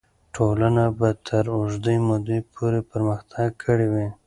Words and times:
ټولنه 0.35 0.83
به 0.97 1.09
تر 1.27 1.45
اوږدې 1.55 1.95
مودې 2.07 2.39
پورې 2.53 2.79
پرمختګ 2.91 3.49
کړی 3.63 3.87
وي. 3.93 4.07